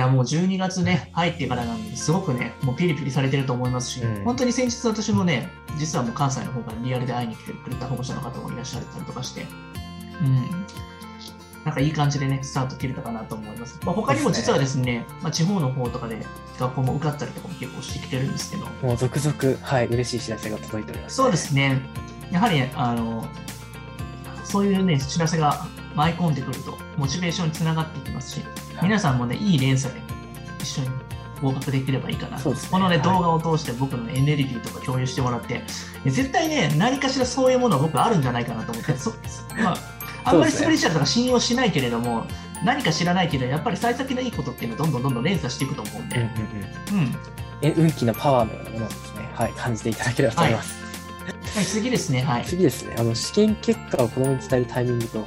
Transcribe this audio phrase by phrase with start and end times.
[0.00, 9.46] やもう12月ね、入ってからなんで、すごくね、もうピリピリされてると思いますし、うん本当に先日私もね、実はもう関西の方からリアルで会いに来てくれた保護者の方もいらっしゃったりとかして、
[10.22, 10.66] うん。
[11.64, 13.78] なんかいい感じでね、スタート切れたかなと思います。
[13.84, 16.24] まあ、他にも実はですね、まあ、地方の方とかで
[16.58, 21.80] 学校も受かったりとかも結構してきてるんですけど、もう続々、はい、嬉しい知らせが届いております、そうですね。
[22.32, 23.26] やはり、あの、
[24.44, 28.40] そういうね、知らせが舞い込んでくると、モチベーションにつながっていきますし、
[28.76, 30.00] はい皆さんもね、いい連鎖で
[30.60, 30.88] 一緒に
[31.42, 32.36] 合格できればいいかな。
[32.36, 35.62] ねこのね、はい動画を通して僕のエネルギーとか共有してもらって、
[36.06, 39.10] 絶対ね、何かしらそういうものは僕あるんじゃないかなと思って、そ
[39.62, 39.76] まあ、
[40.24, 42.26] あんまりスピリチュアルとか信用しないけれども、
[42.64, 47.04] 何か知らないけど、やっぱり幸先のいいことっていうのはどんどんどんどん連鎖していくと思うんで、うんうんうん。
[47.04, 47.16] うん。
[47.62, 50.80] え運気のパワーのようなものをですね、はい、感じていただければと思います。
[51.54, 52.44] はい、次ですね、はい。
[52.44, 55.26] 次ですね、あの試験結果を子供に伝えるタイミングと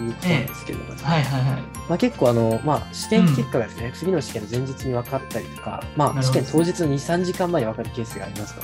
[0.00, 1.62] いうことなんですけども、はいはいはい。
[1.88, 8.62] まあ、結構あの、まあ、試験結果がですね、次の試験の前日に分かったりとか、まあ、試験当日の2、3時間前に分かるケースがありますと。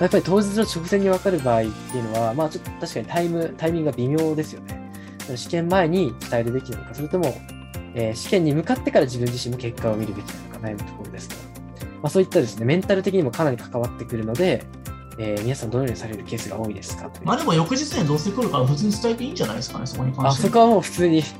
[0.00, 4.90] やっぱり当日の直前に分かる場合っていうのは、まあ、ちょっと確かにタイム、タイミングが微妙ですよね。
[5.36, 7.34] 試験前に伝えるべきなのか、それとも、
[7.94, 11.36] えー試験に向かってから自分自身も結果を見るべきなのか悩むところですと。
[12.02, 14.64] まあ、そういったですね、メンタル的にもかなり関わってくるので、
[15.18, 17.10] えー皆さんどのようにされるケースが多いですか？
[17.22, 21.22] まあでも翌日にどうせ来るから普通に伝えていいんじゃないですかね、そこに関あ、してはそこはもう普通に。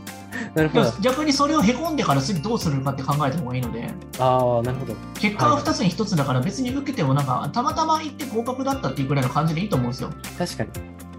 [0.55, 0.93] なるほど。
[1.01, 4.95] 逆にそれをへこんでから次どうするかって考えた方がいいので、ああ、なるほど。
[5.21, 10.11] 結果は2つに1つだから別に受けてもなんか、たまたま行って合格だったっていうぐらいの感じでいいと思うんですよ。
[10.39, 10.71] 確かに。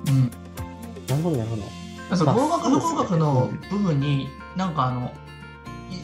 [0.10, 0.32] うん。
[1.08, 1.64] なるほど、なるほど。
[2.34, 5.12] 合格不合格の部分に、なんかあの、い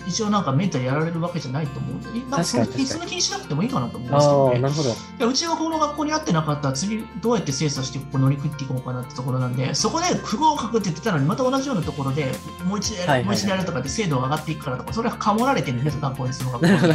[0.07, 4.67] 一応なんかメンタルやられるわけじゃないと思うんで、なんの気にしなくてもいいかなと思うんですけどねな。
[4.69, 5.29] るほど。
[5.29, 12.31] うちがこの学校に合ってなかったら次どうやって精査してここ乗り切っていこうかなってところなんでそこで不合格って言ってたのにまた同じようなところで
[12.65, 16.93] もう一度やる、はいはいはいやるとかって精度が上がっていくからとかそれはかもられてるんです学校にその学校に。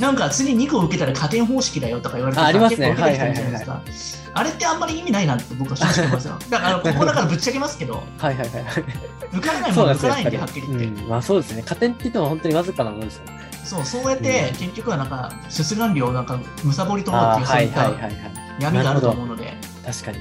[0.00, 4.27] なんか次2個受けたら加点方式だよとか言われてあありますね結構受けてきたじゃないですか。
[4.38, 6.38] あれってあんまり意味ないなって僕は信じてますよ。
[6.48, 8.48] だからここだからぶっちゃけますけど、はいはいはい。
[9.32, 9.90] 受からないもん。
[9.90, 10.84] 受からないんで、はっきり言って。
[10.86, 11.62] うん、まあそうですね。
[11.62, 13.50] 加点って言っても本当にわずかなものですよね。
[13.64, 18.12] そう、そうやって結局はなんか、すすがんりをなんか、むさぼり取ろうっていう、そうはいいったはいはいはい。
[18.60, 19.56] 闇があると思うので。
[19.84, 20.18] 確かに。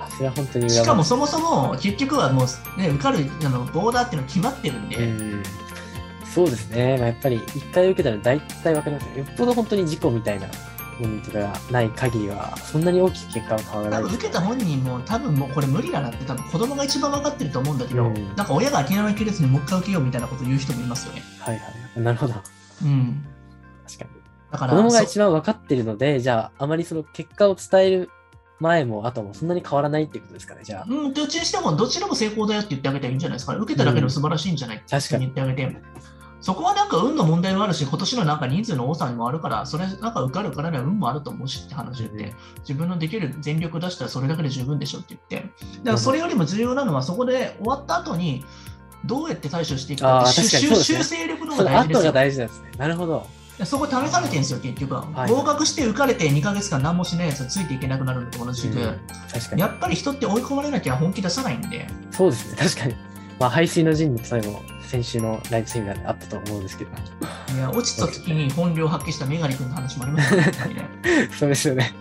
[0.00, 5.42] あそれは本当にしかもそそもそも結局はもう、ね、受かるあのボーダーっていうの決まってるんで、うん。
[6.34, 6.96] そうですね。
[6.98, 9.18] まあ、やっぱり一回受けたら大体わかりますよ。
[9.18, 10.46] よっぽど本当に事故みたいな
[11.02, 21.22] ものとかがない限りは、そんなに大きく結果は変わらないです多分受けた本人も多分もうこれ無理だなって多分子供が一番分かってると思うんだけど、うんなんか親が諦めきれずにもう一回受けようみたいなことを言う人もいますよね。
[21.40, 21.60] はいは
[21.96, 22.00] い。
[22.00, 22.34] なるほど。
[22.82, 23.24] うん。
[23.86, 24.10] 確かに。
[24.50, 28.10] だから、子供がそ一番分かってるので、じゃあ、あまりその結果を伝える
[28.60, 30.86] 前も後もそんなに変わらないっていうことですかね、じゃあ。
[30.88, 33.58] うん、どっちにしてもどちらも成功だよって言ってあげたらいいんじゃないですかね。
[33.60, 35.76] 受けただけでも素晴らしいんじゃないって確かに言ってあげて。
[36.40, 48.44] そこはなんか運の問題もあるし、今年のなんか人数の多さにもあるから、それなんか受かるからには運もあると思うしって話を言って、うん自分のできる全力出したらそれだけで十分でしょって言って、だからそれよりも重要なのは、そこで終わった後に、
[49.04, 52.12] どうやって対処していくかって修ね修正力の方が大事ですよ。
[52.12, 52.70] 大事なんですね。
[52.76, 53.26] なるほど。
[53.64, 55.06] そこ試されてるんですよ、結局は。
[55.12, 59.66] はい合格して受かれて2ヶ月間何もしないやつはついていけなくなるのと同じく、うんや。
[59.66, 62.56] っぱり人って追い込まれなきゃ本気出さないんで、そうですね。
[62.58, 62.94] 確かに。
[63.38, 66.90] まあ、排水の陣の最後、先週のライブセミナーであったと思うんですけど。
[67.54, 70.88] いや落ちた時に本領発揮したメガネ君の話もありますからね。
[71.38, 71.92] そうですよね。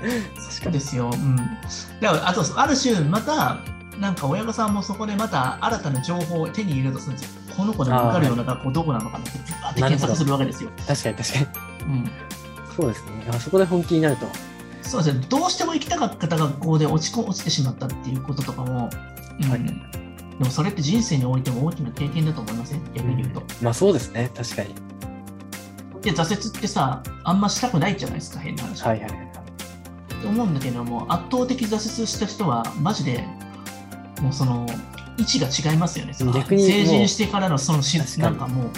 [0.00, 0.50] 確かに。
[0.64, 1.10] そうですよ。
[1.12, 1.36] うん。
[1.36, 1.56] だか
[2.00, 3.58] ら、あと、ある種、また、
[3.98, 7.42] なんか親御さんもそこでまた新たな情報を手に入れるとするんですよ。
[7.56, 10.70] この子でも受かるような学校どこなのかなって、バーって検索するわけですよ。
[10.86, 11.46] 確かに確かに。
[11.84, 12.10] うん。
[12.76, 13.10] そうですね。
[13.30, 14.26] あそこで本気になると。
[14.82, 15.24] そうですね。
[15.28, 18.90] どうしても行きたかった学校で落ちこ落ちてしまったっていうこととかも、
[19.40, 20.01] うんはい
[20.38, 22.84] でもそれって人生においても大きな経験だと思いません？
[22.94, 23.42] 逆に言うと。
[23.60, 24.30] まあそうですね。
[24.34, 24.74] 確かに。
[26.02, 28.82] で、挫折ってさ、あんましたくないじゃないですか、変な話。
[28.82, 29.28] はいはいはい。
[30.20, 33.24] と思うんだけども、圧倒的挫折した人は、マジで、
[34.20, 34.66] もうその、
[35.18, 36.14] 位置が違いますよね。
[36.34, 37.80] 逆に成人してからのその
[38.18, 38.70] なんかもう、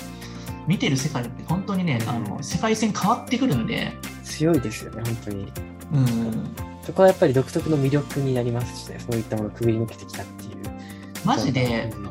[0.66, 3.93] 見てる世界って本当にね、うんあの世界線変わってくるんで、
[4.23, 5.52] 強いですよね、本当に。
[5.93, 10.44] うん、そこはやっぱり独特の魅力になりますしね、そういったものをくぐり抜けてきたって。
[11.25, 12.05] マジでうん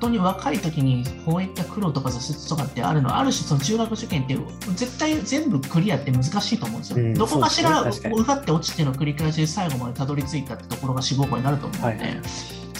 [0.00, 4.34] 本当に若い時にこういった苦労とか挫折とかってあるのある種その中学受験って
[4.74, 12.20] 絶対全部クリアって難しいと思うんですよ、うんどこかしら受かって落ちての繰り返しで最後までたどり着いたってところが志望校になると思うので、はい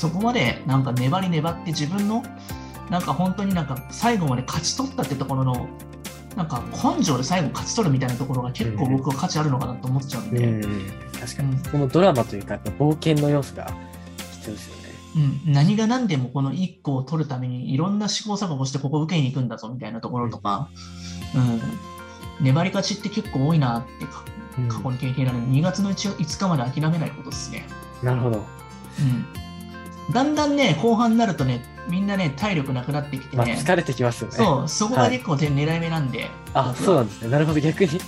[0.01, 2.25] そこまでなんか粘り粘って自分の
[2.89, 5.69] なんか本当になんか最後まで勝ち取ったってところの
[6.37, 10.91] なんか根性で最後勝ち取るみたいなところが結構僕は価値あるのかなと思っちゃうんで、うん、
[11.21, 11.55] 確かに。
[11.55, 11.63] うん。
[11.63, 13.71] このドラマというか、冒険の要素が
[14.33, 14.80] 必要ですよね。
[15.17, 15.19] う
[15.51, 20.69] ん、何が何でもこの1個を取るためにいろんな試行錯誤してここ受けに行くんだぞみたいなところとか、
[21.35, 24.07] うん、粘り勝ちって結構多いなって
[24.69, 27.65] 過去に経験られる2月の 1, 5日まで諦めないことですね。
[28.03, 28.39] なるほど。
[28.39, 34.37] うん、だんだんね、後半になるとね、みんなね、体力なくなってきてまあ、ね、疲れてきますよね。
[34.37, 37.29] そう、そこが結構で狙い目なんで、あ、そうなんですね。
[37.31, 38.01] なるほど、逆に。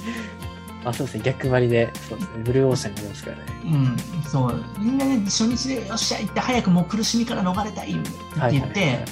[0.84, 1.23] あ、そうですね。
[1.25, 2.43] 逆張りで、そうですね。
[2.44, 3.43] ブルーオーシャンになりますからね。
[3.64, 9.05] うん、そう、みんなね、初日でよっしゃ、行って早くもう苦しみから逃れたいってはい言って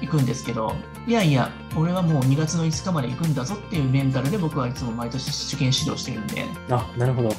[0.00, 0.74] 行くんですけど、
[1.06, 7.34] いやいや、俺はもう2月の5日まで行くんだぞっていうメンタルで僕はいつも毎年受験指導しているんで、あ、なるほど。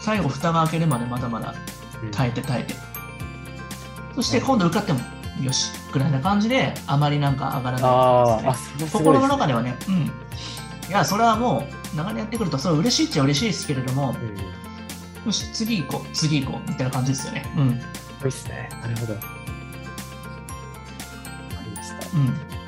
[0.00, 1.54] 最後蓋が開けるまでまだまだ
[2.02, 2.74] うん耐えて耐えて。
[4.14, 5.00] そして今度受かっても、
[5.42, 8.90] よし、ぐらいな感じで、あまりなんか上がらないですね。
[8.92, 9.20] 心。
[9.20, 9.94] の中ではね、うん。
[9.96, 10.10] い
[10.90, 15.26] や、それはもう、長年やってくると、それは嬉しいっちゃ嬉しいですけれども、うん。
[15.26, 17.44] よし、次行こう、次行こう、みたいな感じですよね。
[17.56, 17.70] うん。
[17.70, 18.68] いですね。
[18.82, 19.14] なるほど。
[19.14, 19.20] うん。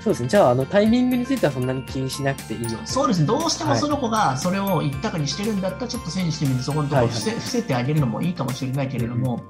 [0.01, 0.29] そうですね。
[0.29, 9.45] じゃあ、あの、タイミングについてはそんなに気にしなくていいそうですね、どうしてもその子がそれを一択にしてるんだったら、ちょっとセンシティブにそこのところを伏せ,、伏せてあげるのもいいかもしれないけれども、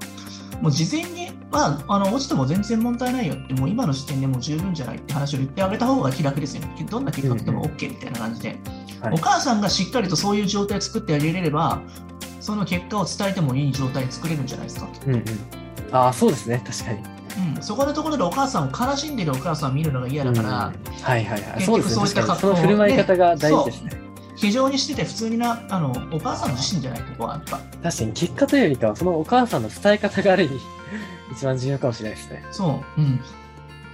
[0.61, 6.85] もう事前に、まあ、あの落ちても全然問題ないよって、もう今の時点でもう十分じゃないって話を言ってあげた方が気楽ですよね。
[6.89, 8.59] どんな結果来ても OK みたいな感じで、
[9.01, 11.81] はいお母さんがしっかりとそういう状態を作ってあげれれば、
[12.39, 14.89] その結果を伝えてもいい状態作れるんじゃないですか。
[15.05, 15.23] うんうん。
[15.91, 16.61] ああ、そうですね。
[16.65, 17.17] 確かに。
[17.55, 21.53] うん、そこのところでお母さんを悲しんでるお母さんを見るのが嫌だから、うんはいはいはい。
[21.55, 23.91] 結そうですそういった格好振る舞い方が大事ですね。
[24.35, 27.57] 非常にしてて普通にな、あのお母さん自身じゃない、ここはやっぱ。
[27.83, 30.59] 確かに結果というよりかは、そのお母さんの伝え方がある意味、
[31.31, 32.45] 一番重要かもしれないですね。
[32.51, 33.19] そう、うん。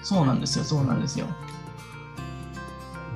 [0.04, 1.28] そうなんですよ、そうなんですよ。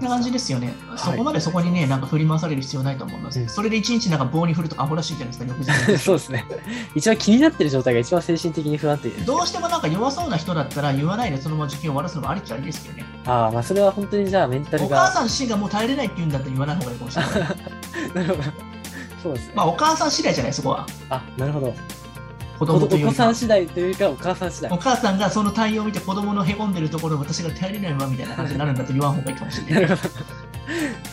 [0.01, 0.73] な感じですよね。
[0.95, 3.39] そこまでそこにね、なんか振り回される必要ないと思います。
[3.39, 5.45] うんそれで一日なんか棒に振るとアホらしいじゃないですか、
[5.85, 6.45] 翌日そうですね。
[6.95, 13.05] 一番気になってる状態が一番精神的に不安定です、どうしてもなんか弱そうな人だったら言わないでそのまま受験を終わらすのもありっちゃありですけどね。
[13.25, 15.11] ああ、まあそれは本当にじゃあメンタルお母が。
[15.11, 17.31] さん自身がもう耐えれないって言うんだったら言わない方がいいかもしれない。
[18.13, 18.49] なるほど。
[19.23, 19.53] そうですね。
[19.55, 20.85] まあお母さん次第じゃない、そこは。
[21.09, 21.73] あ、なるほど。
[22.57, 23.35] 子おお供というよりか子さん。
[23.35, 24.77] 次第というか、お母さん次第お。
[24.77, 29.81] 母さんがその対応を見て子供のへこんでるところを私が耐えれないわみたいな感じになるんだと言わん方がいいかもしれな。
[29.87, 29.97] ない。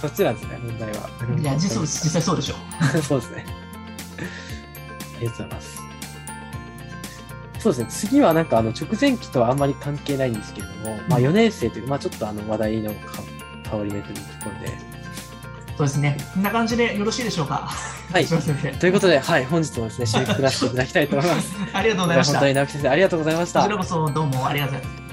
[0.00, 1.08] そっちなんですね、問題は。
[1.38, 2.54] いや、実実際そうでしょ。
[3.02, 3.46] そうですね。
[5.16, 5.82] ありがとうございます。
[7.58, 13.22] そうですね、次はなんかあの直前期とはあんまり関係ないんですけれども、まあ4年生というか、まあちょっとあの話題のか
[13.70, 14.78] 変わり目というところで。
[15.78, 16.16] そうですね。
[16.34, 17.70] こんな感じでよろしいでしょうか。
[18.12, 18.26] はい
[18.78, 21.54] ということで、はい、本日もですね、締めくくらせていただきたいと思います。
[21.54, 21.66] 生。
[21.78, 22.32] ありがとうございました。
[22.34, 23.76] 本当に直木先生、ありがとうございましたこちら。
[23.78, 25.03] こそどうもありがとうございます。